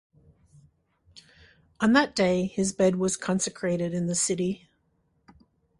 On 1.79 1.93
that 1.93 2.15
day, 2.15 2.47
his 2.47 2.73
bed 2.73 2.95
was 2.95 3.15
consecrated 3.15 3.93
in 3.93 4.07
the 4.07 4.15
city. 4.15 4.67